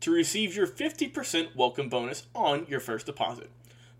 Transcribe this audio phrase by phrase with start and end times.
[0.00, 3.50] to receive your 50% welcome bonus on your first deposit.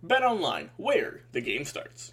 [0.02, 2.12] Bet online, where the game starts.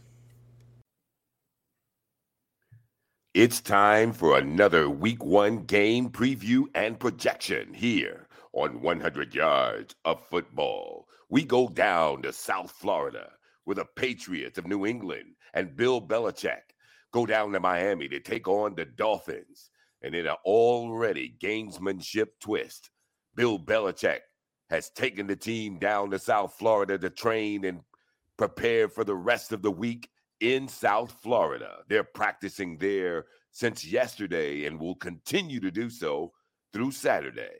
[3.33, 10.25] It's time for another week one game preview and projection here on 100 Yards of
[10.27, 11.07] Football.
[11.29, 13.31] We go down to South Florida
[13.65, 16.73] with the Patriots of New England and Bill Belichick
[17.11, 19.71] go down to Miami to take on the Dolphins.
[20.01, 22.91] And in an already gamesmanship twist,
[23.37, 24.21] Bill Belichick
[24.71, 27.81] has taken the team down to South Florida to train and
[28.35, 30.09] prepare for the rest of the week
[30.41, 31.77] in South Florida.
[31.87, 36.33] They're practicing there since yesterday and will continue to do so
[36.73, 37.57] through Saturday,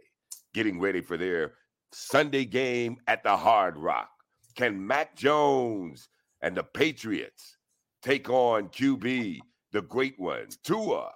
[0.53, 1.53] getting ready for their
[1.91, 4.09] Sunday game at the Hard Rock.
[4.55, 6.09] Can Mac Jones
[6.41, 7.55] and the Patriots
[8.01, 9.39] take on QB,
[9.71, 11.11] the great ones, Tua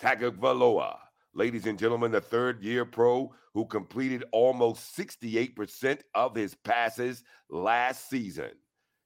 [0.00, 0.98] Tagovailoa?
[1.38, 8.10] Ladies and gentlemen, the third year pro who completed almost 68% of his passes last
[8.10, 8.50] season.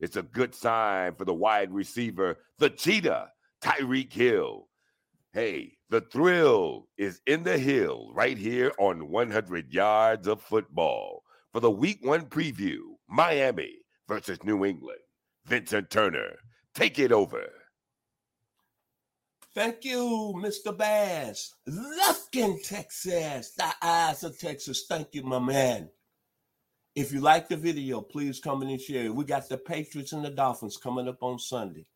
[0.00, 3.28] It's a good sign for the wide receiver, the cheetah,
[3.62, 4.66] Tyreek Hill.
[5.34, 11.60] Hey, the thrill is in the hill right here on 100 yards of football for
[11.60, 12.78] the week one preview
[13.10, 13.76] Miami
[14.08, 15.00] versus New England.
[15.44, 16.36] Vincent Turner,
[16.74, 17.44] take it over.
[19.54, 20.76] Thank you, Mr.
[20.76, 21.54] Bass.
[21.68, 23.50] Lufkin, Texas.
[23.50, 24.86] The eyes of Texas.
[24.88, 25.90] Thank you, my man.
[26.94, 29.14] If you like the video, please come in and share it.
[29.14, 31.86] We got the Patriots and the Dolphins coming up on Sunday.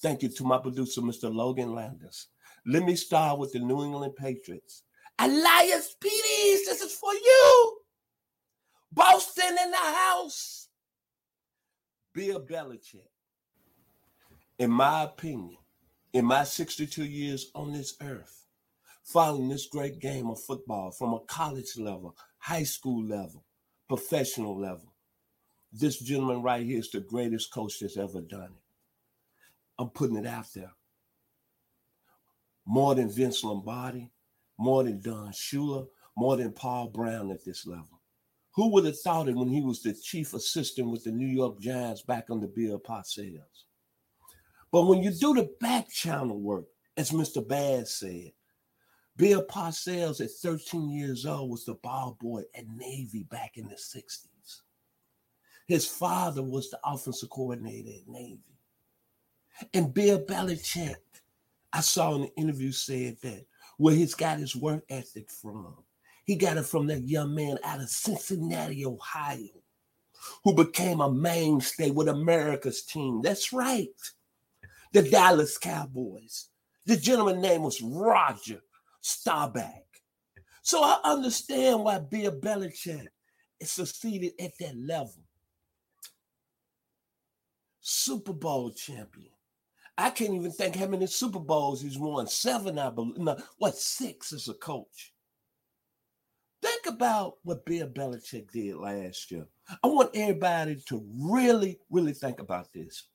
[0.00, 1.32] Thank you to my producer, Mr.
[1.32, 2.28] Logan Landers.
[2.64, 4.84] Let me start with the New England Patriots.
[5.18, 7.78] Elias Peters, this is for you.
[8.92, 10.68] Boston in the house.
[12.14, 13.08] Bill Belichick.
[14.58, 15.56] In my opinion,
[16.12, 18.46] in my 62 years on this earth,
[19.02, 23.44] following this great game of football from a college level, high school level,
[23.88, 24.94] professional level,
[25.72, 28.62] this gentleman right here is the greatest coach that's ever done it.
[29.78, 30.72] I'm putting it out there.
[32.66, 34.10] More than Vince Lombardi,
[34.58, 35.86] more than Don Shula,
[36.16, 38.00] more than Paul Brown at this level.
[38.54, 41.60] Who would have thought it when he was the chief assistant with the New York
[41.60, 43.67] Giants back under Bill Parcells?
[44.70, 47.46] But when you do the back channel work, as Mr.
[47.46, 48.32] Bass said,
[49.16, 53.74] Bill Parcells at 13 years old was the ball boy at Navy back in the
[53.74, 54.60] 60s.
[55.66, 58.40] His father was the offensive coordinator at Navy.
[59.74, 60.96] And Bill Belichick,
[61.72, 63.44] I saw in the interview said that
[63.76, 65.74] where he's got his work ethic from.
[66.24, 69.62] He got it from that young man out of Cincinnati, Ohio,
[70.44, 73.22] who became a mainstay with America's team.
[73.22, 73.88] That's right
[74.92, 76.48] the Dallas Cowboys.
[76.86, 78.60] The gentleman name was Roger
[79.02, 79.84] Staubach.
[80.62, 83.06] So I understand why Bill Belichick
[83.60, 85.22] is succeeded at that level.
[87.80, 89.30] Super Bowl champion.
[89.96, 92.26] I can't even think how many Super Bowls he's won.
[92.26, 93.18] Seven, I believe.
[93.18, 95.12] No, what, six as a coach.
[96.62, 99.46] Think about what Bill Belichick did last year.
[99.82, 103.06] I want everybody to really, really think about this.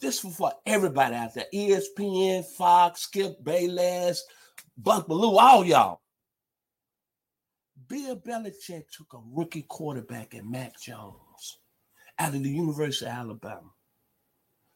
[0.00, 4.24] This is for everybody out there ESPN, Fox, Skip Bayless,
[4.76, 6.00] Buck Belue, all y'all.
[7.88, 11.58] Bill Belichick took a rookie quarterback at Mac Jones
[12.18, 13.70] out of the University of Alabama.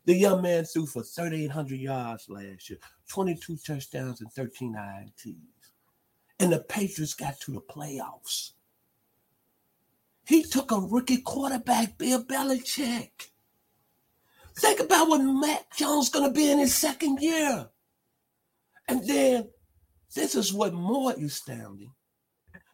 [0.05, 2.79] The young man threw for 3,800 yards last year,
[3.09, 5.37] 22 touchdowns and 13 INTs.
[6.41, 8.53] And the Patriots got to the playoffs.
[10.27, 13.32] He took a rookie quarterback, Bill Belichick.
[14.59, 17.69] Think about what Mac Jones going to be in his second year.
[18.89, 19.49] And then
[20.15, 21.93] this is what more astounding.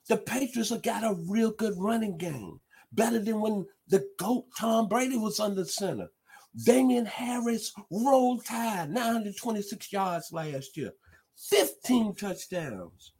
[0.08, 2.60] The Patriots have got a real good running game,
[2.92, 6.08] better than when the GOAT Tom Brady was under center.
[6.64, 10.92] Damien Harris rolled tide, 926 yards last year,
[11.36, 13.12] 15 touchdowns.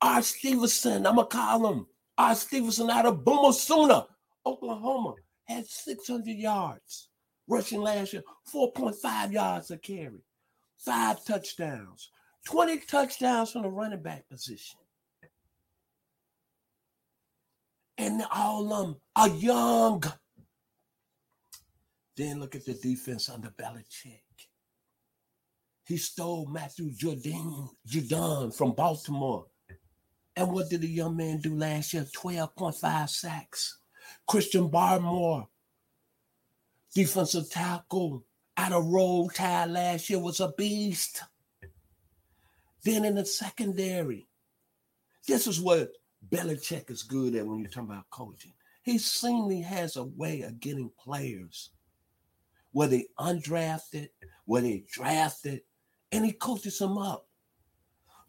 [0.00, 1.86] Art Stevenson, I'm going to call him.
[2.18, 4.04] Art Stevenson out of Boomer Sooner,
[4.46, 5.14] Oklahoma,
[5.46, 7.08] had 600 yards
[7.48, 10.24] rushing last year, 4.5 yards a carry,
[10.78, 12.10] five touchdowns,
[12.46, 14.80] 20 touchdowns from the running back position.
[17.96, 20.02] And all of them are young.
[22.16, 24.20] Then look at the defense under Belichick.
[25.86, 29.46] He stole Matthew Judon, Judon from Baltimore.
[30.36, 32.06] And what did the young man do last year?
[32.16, 33.78] 12.5 sacks.
[34.26, 35.46] Christian Barmore,
[36.94, 38.24] defensive tackle,
[38.56, 41.22] out of roll tide last year, was a beast.
[42.84, 44.28] Then in the secondary,
[45.26, 45.92] this is what
[46.28, 48.52] Belichick is good at when you're talking about coaching.
[48.82, 51.70] He seemingly has a way of getting players,
[52.72, 54.10] whether they undrafted,
[54.44, 55.62] whether they drafted,
[56.12, 57.26] and he coaches them up.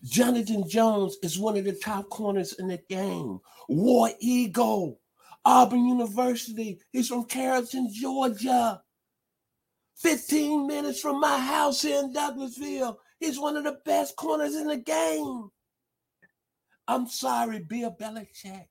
[0.04, 3.40] Jonathan Jones is one of the top corners in the game.
[3.68, 5.00] War Eagle,
[5.46, 6.80] Auburn University.
[6.92, 8.82] He's from Carrollton, Georgia.
[9.98, 12.98] 15 minutes from my house here in Douglasville.
[13.20, 15.50] He's one of the best corners in the game.
[16.88, 18.68] I'm sorry, Bill Belichick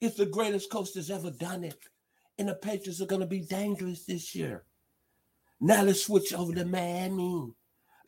[0.00, 1.78] is the greatest coach that's ever done it.
[2.38, 4.64] And the Patriots are going to be dangerous this year.
[5.60, 7.52] Now let's switch over to Miami.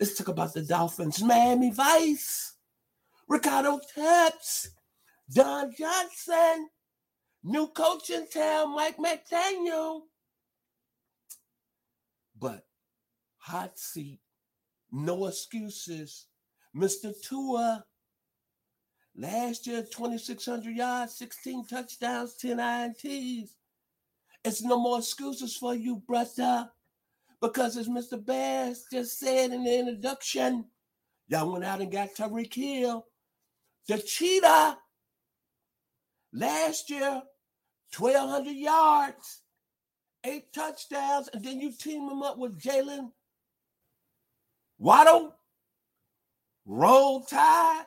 [0.00, 1.22] Let's talk about the Dolphins.
[1.22, 2.56] Miami Vice,
[3.28, 4.70] Ricardo Tubbs,
[5.32, 6.68] Don Johnson,
[7.44, 10.00] new coach in town, Mike McDaniel.
[12.36, 12.64] But
[13.36, 14.20] hot seat,
[14.90, 16.26] no excuses.
[16.76, 17.12] Mr.
[17.22, 17.84] Tua
[19.16, 23.50] Last year, 2,600 yards, 16 touchdowns, 10 INTs.
[24.44, 26.68] It's no more excuses for you, brother.
[27.40, 28.24] Because as Mr.
[28.24, 30.64] Bass just said in the introduction,
[31.28, 33.06] y'all went out and got Tyreek Hill.
[33.86, 34.78] The cheetah
[36.32, 37.22] last year,
[37.96, 39.42] 1,200 yards,
[40.24, 43.10] eight touchdowns, and then you team him up with Jaylen
[44.78, 45.34] Waddle,
[46.66, 47.84] roll tide,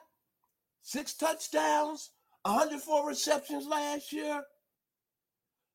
[0.82, 2.12] six touchdowns,
[2.44, 4.42] 104 receptions last year.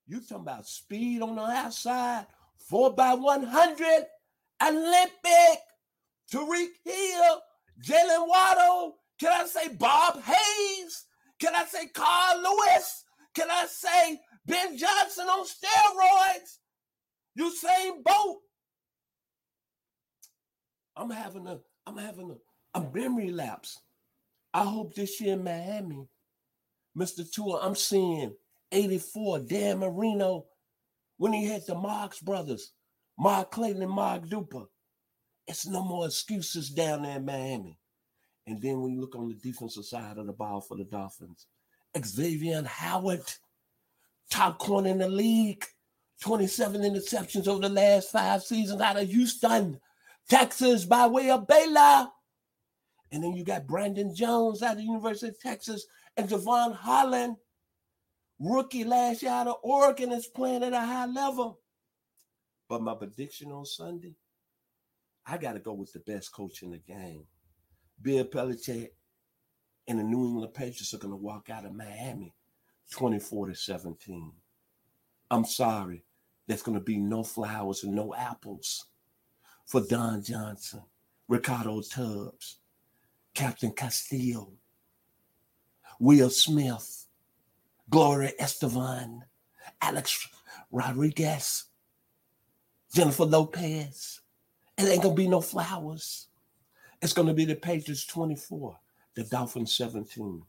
[0.06, 2.26] You talking about speed on the outside,
[2.58, 4.06] four by 100,
[4.66, 5.58] Olympic,
[6.32, 7.42] Tyreek Hill,
[7.82, 8.96] Jaylen Waddle.
[9.20, 11.05] Can I say Bob Hayes?
[11.38, 13.02] Can I say Carl Lewis?
[13.34, 16.58] Can I say Ben Johnson on steroids?
[17.39, 18.41] Usain Bolt.
[20.96, 22.31] I'm having a I'm having
[22.74, 23.81] a, a memory lapse.
[24.55, 26.06] I hope this year in Miami,
[26.96, 27.29] Mr.
[27.31, 28.34] Tua, I'm seeing
[28.70, 30.46] 84, Dan Marino,
[31.17, 32.72] when he had the Marx brothers,
[33.19, 34.67] Mark Clayton and Mark Duper.
[35.46, 37.79] It's no more excuses down there in Miami.
[38.46, 41.46] And then when you look on the defensive side of the ball for the Dolphins,
[42.05, 43.22] Xavier Howard,
[44.31, 45.65] top corner in the league,
[46.20, 49.79] 27 interceptions over the last five seasons out of Houston,
[50.29, 52.08] Texas, by way of Baylor.
[53.11, 57.37] And then you got Brandon Jones out of the University of Texas and Jevon Holland,
[58.39, 61.61] rookie last year out of Oregon, is playing at a high level.
[62.69, 64.15] But my prediction on Sunday,
[65.27, 67.27] I got to go with the best coach in the game.
[68.01, 68.91] Bill Belichick
[69.89, 72.34] and the New England Patriots are going to walk out of Miami
[72.91, 74.32] 24 to 17.
[75.31, 76.05] I'm sorry.
[76.46, 78.86] There's going to be no flowers and no apples
[79.67, 80.82] for Don Johnson,
[81.29, 82.58] Ricardo Tubbs,
[83.34, 84.53] Captain Castillo,
[85.98, 87.06] Will Smith,
[87.89, 89.20] Gloria Estefan,
[89.81, 90.29] Alex
[90.70, 91.65] Rodriguez,
[92.94, 94.20] Jennifer Lopez.
[94.77, 96.29] It ain't gonna be no flowers.
[97.01, 98.77] It's gonna be the Patriots 24,
[99.14, 100.42] the Dolphins 17.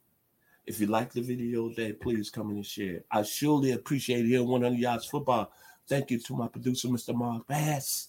[0.66, 3.04] If you like the video today, please come in and share.
[3.10, 5.52] I surely appreciate hearing 100 yards football.
[5.88, 7.14] Thank you to my producer, Mr.
[7.14, 8.08] Mark Bass.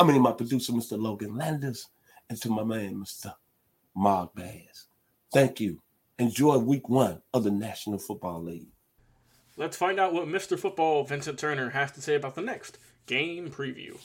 [0.00, 0.98] I mean, my producer, Mr.
[0.98, 1.88] Logan Landers,
[2.30, 3.34] and to my man, Mr.
[3.94, 4.86] Mark Bass.
[5.32, 5.80] Thank you.
[6.18, 8.68] Enjoy week one of the National Football League.
[9.56, 10.58] Let's find out what Mr.
[10.58, 13.98] Football Vincent Turner has to say about the next game preview.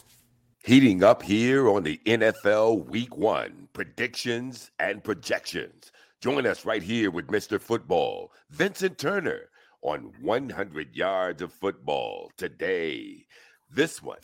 [0.68, 5.94] Heating up here on the NFL Week One predictions and projections.
[6.20, 7.58] Join us right here with Mr.
[7.58, 9.44] Football, Vincent Turner,
[9.82, 13.26] on 100 Yards of Football today.
[13.72, 14.20] This one,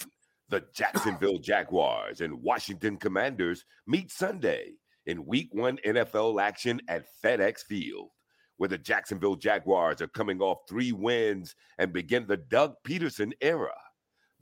[0.49, 4.73] the Jacksonville Jaguars and Washington Commanders meet Sunday
[5.05, 8.09] in Week One NFL action at FedEx Field
[8.57, 13.71] where the Jacksonville Jaguars are coming off three wins and begin the Doug Pederson era.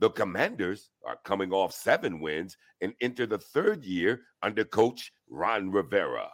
[0.02, 5.70] The Commanders are coming off seven wins and enter the third year under coach Ron
[5.70, 6.28] Rivera.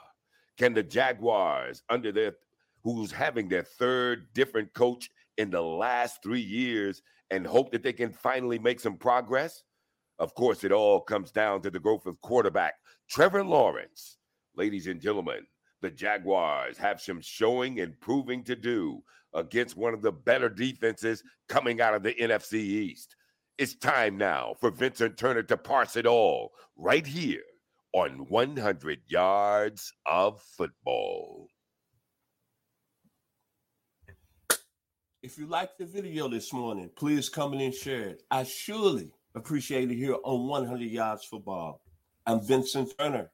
[0.57, 2.33] Can the Jaguars, under their
[2.83, 7.93] who's having their third different coach in the last three years, and hope that they
[7.93, 9.65] can finally make some progress?
[10.19, 12.73] Of course, it all comes down to the growth of quarterback
[13.11, 14.17] Trevor Lawrence.
[14.57, 15.47] Ladies and gentlemen,
[15.83, 19.03] the Jaguars have some showing and proving to do
[19.35, 23.15] against one of the better defenses coming out of the NFC East.
[23.59, 27.43] It's time now for Vincent Turner to parse it all right here
[27.93, 31.49] on 100 Yards of Football.
[35.25, 38.23] If you like the video this morning, please come in and share it.
[38.31, 41.81] I surely appreciate it here on 100 Yards Football.
[42.27, 43.33] I'm Vincent Turner.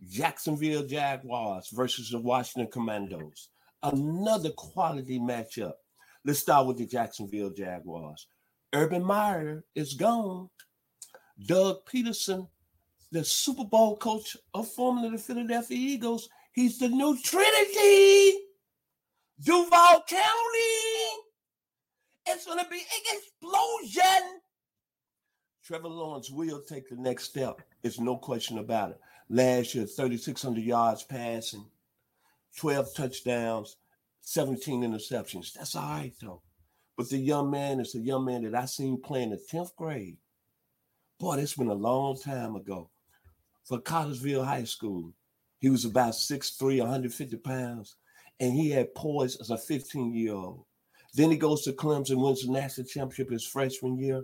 [0.00, 3.50] Jacksonville Jaguars versus the Washington Commandos.
[3.82, 5.74] Another quality matchup.
[6.24, 8.26] Let's start with the Jacksonville Jaguars.
[8.74, 10.48] Urban Meyer is gone.
[11.46, 12.48] Doug Pederson,
[13.10, 18.38] the Super Bowl coach of formerly the Philadelphia Eagles, he's the new Trinity.
[19.42, 21.22] Duval County.
[22.26, 24.40] It's going to be an explosion.
[25.64, 27.60] Trevor Lawrence will take the next step.
[27.82, 29.00] There's no question about it.
[29.28, 31.66] Last year, 3,600 yards passing,
[32.58, 33.76] 12 touchdowns,
[34.20, 35.52] 17 interceptions.
[35.52, 36.42] That's all right, though.
[37.02, 40.18] But the young man is a young man that I seen playing the 10th grade.
[41.18, 42.90] Boy, it's been a long time ago.
[43.64, 45.12] For Cartersville High School,
[45.58, 47.96] he was about 6'3, 150 pounds,
[48.38, 50.64] and he had poise as a 15 year old.
[51.12, 54.22] Then he goes to Clemson, wins the national championship his freshman year,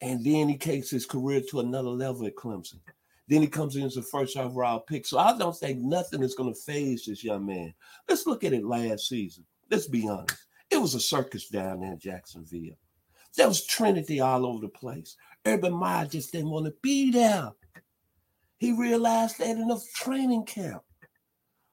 [0.00, 2.80] and then he takes his career to another level at Clemson.
[3.28, 5.04] Then he comes in as a first overall pick.
[5.04, 7.74] So I don't think nothing is going to phase this young man.
[8.08, 9.44] Let's look at it last season.
[9.70, 10.38] Let's be honest.
[10.72, 12.78] It was a circus down there in Jacksonville.
[13.36, 15.16] There was Trinity all over the place.
[15.44, 17.50] Urban Meyer just didn't want to be there.
[18.56, 20.82] He realized that enough training camp.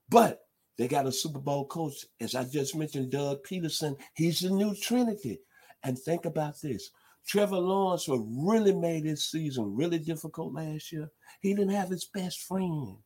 [0.10, 0.42] But
[0.78, 3.96] they got a Super Bowl coach, as I just mentioned, Doug Pederson.
[4.16, 5.40] He's the new Trinity.
[5.84, 6.92] And think about this
[7.26, 11.10] Trevor Lawrence really made his season really difficult last year.
[11.40, 12.98] He didn't have his best friend.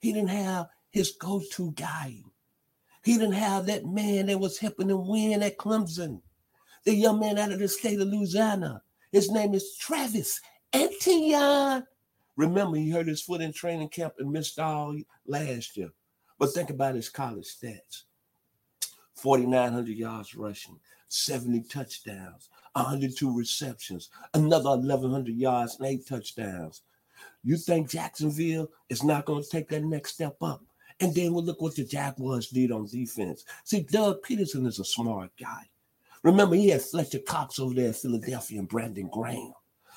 [0.00, 2.22] He didn't have his go-to guy.
[3.02, 6.20] He didn't have that man that was helping him win at Clemson.
[6.84, 8.82] The young man out of the state of Louisiana.
[9.12, 10.40] His name is Travis
[10.72, 11.84] Etienne.
[12.36, 15.90] Remember, he hurt his foot in training camp and missed all last year.
[16.38, 18.04] But think about his college stats
[19.14, 20.78] 4,900 yards rushing,
[21.08, 26.82] 70 touchdowns, 102 receptions, another 1,100 yards, and eight touchdowns.
[27.42, 30.62] You think Jacksonville is not going to take that next step up?
[31.00, 33.44] And then we'll look what the Jaguars did on defense.
[33.64, 35.68] See, Doug Pederson is a smart guy.
[36.22, 39.54] Remember, he had Fletcher Cox over there in Philadelphia and Brandon Graham.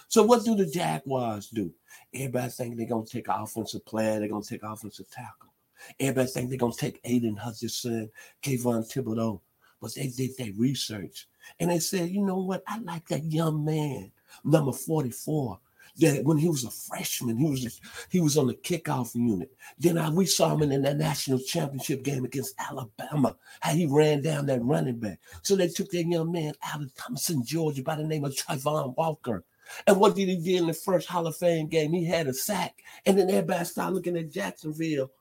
[0.07, 1.74] So what do the Jaguars do?
[2.13, 4.19] Everybody think they're to take an offensive player.
[4.19, 5.53] They're to take offensive tackle.
[6.00, 8.10] Everybody think they're to take Aidan Hutchinson,
[8.41, 9.41] Kayvon Thibodeaux.
[9.81, 11.27] But they did their research.
[11.60, 12.63] And they said, you know what?
[12.67, 14.12] I like that young man,
[14.45, 15.60] number 44.
[15.97, 19.51] That when he was a freshman, he was he was on the kickoff unit.
[19.77, 23.35] Then I, we saw him in that national championship game against Alabama.
[23.59, 25.19] How he ran down that running back.
[25.43, 28.95] So they took that young man out of Thompson, Georgia, by the name of Travon
[28.97, 29.43] Walker.
[29.88, 31.93] And what did he do in the first Hall of Fame game?
[31.93, 32.75] He had a sack.
[33.05, 35.12] And then everybody started looking at Jacksonville.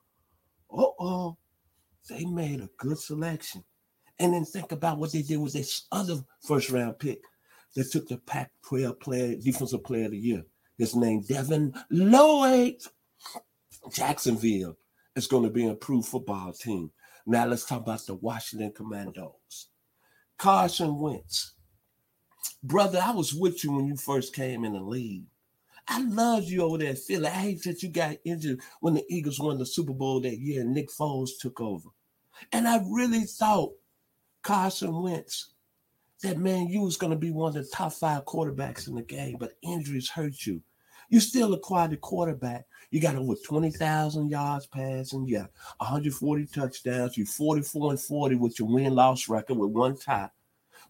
[0.70, 1.36] Oh, oh,
[2.08, 3.64] they made a good selection.
[4.18, 7.22] And then think about what they did with this other first round pick.
[7.74, 10.42] They took the Pac 12 player, defensive player of the year.
[10.82, 12.74] His name, Devin Lloyd.
[13.92, 14.76] Jacksonville
[15.14, 16.90] is going to be an improved football team.
[17.24, 19.68] Now let's talk about the Washington Commandos.
[20.36, 21.52] Carson Wentz.
[22.64, 25.26] Brother, I was with you when you first came in the league.
[25.86, 27.28] I loved you over there, Philly.
[27.28, 30.62] I hate that you got injured when the Eagles won the Super Bowl that year
[30.62, 31.90] and Nick Foles took over.
[32.50, 33.70] And I really thought
[34.42, 35.50] Carson Wentz,
[36.24, 39.02] that man, you was going to be one of the top five quarterbacks in the
[39.02, 40.60] game, but injuries hurt you.
[41.12, 42.64] You still acquired the quarterback.
[42.90, 45.26] You got over 20,000 yards passing.
[45.26, 47.18] You got 140 touchdowns.
[47.18, 50.30] You're 44 and 40 with your win loss record with one tie.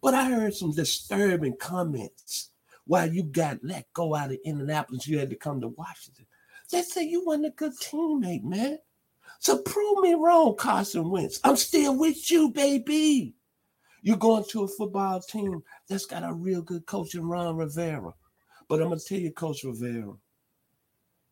[0.01, 2.51] But I heard some disturbing comments
[2.85, 5.09] while you got let go out of Indianapolis.
[5.09, 6.27] You had to come to Washington.
[6.71, 8.79] They say you weren't a good teammate, man.
[9.41, 11.41] So prove me wrong, Carson Wentz.
[11.43, 13.35] I'm still with you, baby.
[14.03, 18.15] You're going to a football team that's got a real good coach in Ron Rivera.
[18.73, 20.15] But I'm going to tell you, Coach Rivera,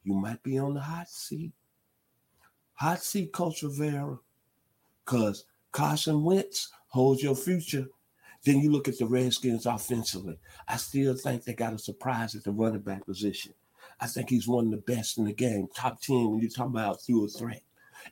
[0.05, 1.55] you might be on the hot seat.
[2.75, 4.19] Hot seat, Coach Rivera,
[5.03, 7.87] because Carson Wentz holds your future.
[8.45, 10.39] Then you look at the Redskins offensively.
[10.69, 13.55] I still think they got a surprise at the running back position.
[13.99, 16.75] I think he's one of the best in the game, top 10 when you're talking
[16.75, 17.63] about through a threat.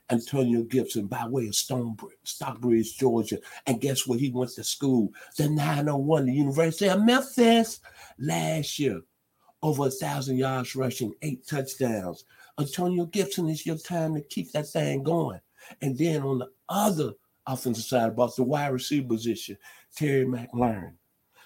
[0.09, 3.37] Antonio Gibson by way of Stonebridge, Stockbridge, Georgia.
[3.67, 5.13] And guess where he went to school?
[5.37, 7.79] The 901, the University of Memphis.
[8.17, 9.01] Last year,
[9.61, 12.25] over a thousand yards rushing, eight touchdowns.
[12.59, 15.39] Antonio Gibson is your time to keep that thing going.
[15.81, 17.13] And then on the other
[17.45, 19.57] offensive side, about the wide receiver position,
[19.95, 20.93] Terry McLaurin,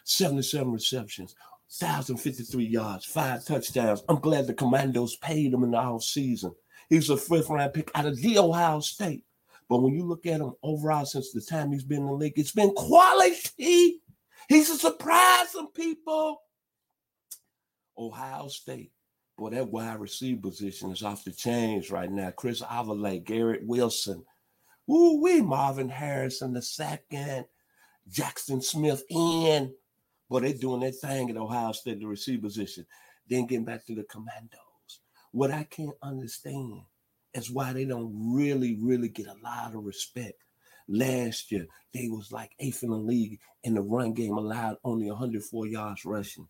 [0.03, 1.35] 77 receptions,
[1.79, 4.03] 1,053 yards, five touchdowns.
[4.07, 6.53] I'm glad the Commandos paid him in the off season.
[6.89, 9.23] He's a fifth round pick out of the Ohio State.
[9.69, 12.37] But when you look at him overall since the time he's been in the league,
[12.37, 14.01] it's been quality.
[14.49, 16.41] He's a surprise to people.
[17.97, 18.91] Ohio State.
[19.37, 22.31] Boy, that wide receiver position is off the chains right now.
[22.31, 24.23] Chris Olave, Garrett Wilson,
[24.85, 27.45] Woo wee, Marvin Harrison the second,
[28.11, 29.73] Jaxon Smith in.
[30.29, 32.85] Boy, they're doing their thing at Ohio State, the receiver position.
[33.29, 34.59] Then getting back to the commandos.
[35.31, 36.81] What I can't understand
[37.33, 40.43] is why they don't really, really get a lot of respect.
[40.89, 45.09] Last year, they was like eighth in the league, in the run game allowed only
[45.09, 46.47] 104 yards rushing.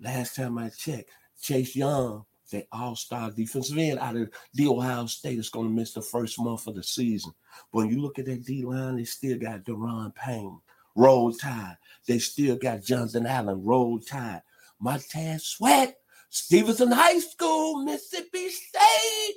[0.00, 5.38] Last time I checked, Chase Young, the all-star defensive end out of the Ohio State,
[5.38, 7.32] is going to miss the first month of the season.
[7.72, 10.60] But when you look at that D line, they still got Daron Payne,
[10.94, 11.76] roll tide.
[12.06, 14.42] They still got Johnson Allen, roll tide.
[14.80, 15.96] Montez Sweat,
[16.30, 19.34] Stephenson High School, Mississippi State.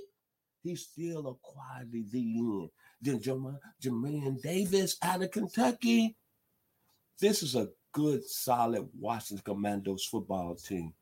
[0.63, 2.69] He's still a quality D end.
[3.01, 6.15] Then Jamin Davis out of Kentucky.
[7.19, 10.93] This is a good, solid Washington Commandos football team.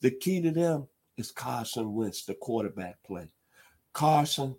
[0.00, 3.30] The key to them is Carson Wentz, the quarterback play.
[3.92, 4.56] Carson,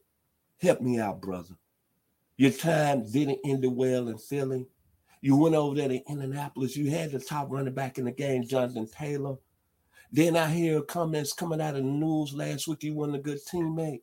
[0.61, 1.55] help me out, brother.
[2.37, 4.67] Your time didn't end well in Philly.
[5.21, 6.75] You went over there to Indianapolis.
[6.75, 9.37] You had the top running back in the game, Jonathan Taylor.
[10.11, 12.83] Then I hear comments coming out of the news last week.
[12.83, 14.01] You weren't a good teammate.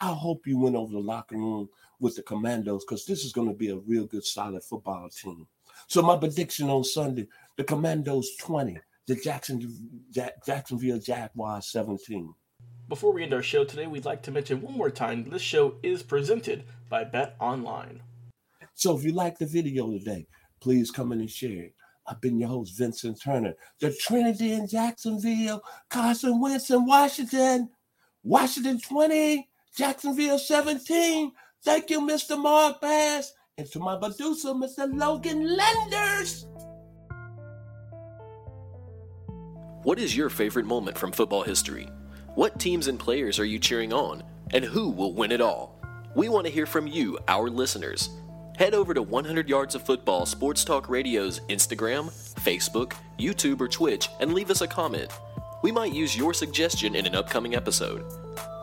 [0.00, 1.68] I hope you went over the locker room
[2.00, 5.46] with the Commandos because this is going to be a real good, solid football team.
[5.86, 9.60] So my prediction on Sunday: the Commandos 20, the Jackson,
[10.10, 12.34] Jacksonville Jaguars 17.
[12.88, 15.76] Before we end our show today, we'd like to mention one more time this show
[15.82, 18.02] is presented by Bet Online.
[18.74, 20.26] So if you like the video today,
[20.60, 21.74] please come in and share it.
[22.06, 23.54] I've been your host, Vincent Turner.
[23.78, 27.68] The Trinity in Jacksonville, Carson Wentz in Washington,
[28.24, 31.32] Washington 20, Jacksonville 17.
[31.64, 32.40] Thank you, Mr.
[32.40, 33.32] Mark Bass.
[33.58, 34.88] And to my producer, Mr.
[34.92, 36.46] Logan Landers.
[39.82, 41.88] What is your favorite moment from football history?
[42.34, 44.22] What teams and players are you cheering on?
[44.52, 45.78] And who will win it all?
[46.14, 48.10] We want to hear from you, our listeners.
[48.56, 54.08] Head over to 100 Yards of Football Sports Talk Radio's Instagram, Facebook, YouTube, or Twitch
[54.20, 55.10] and leave us a comment.
[55.62, 58.04] We might use your suggestion in an upcoming episode.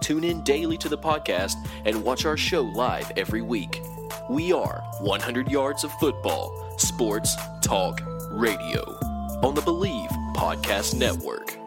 [0.01, 1.55] Tune in daily to the podcast
[1.85, 3.81] and watch our show live every week.
[4.29, 8.81] We are 100 Yards of Football Sports Talk Radio
[9.43, 11.66] on the Believe Podcast Network.